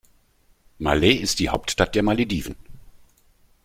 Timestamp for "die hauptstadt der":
1.37-2.01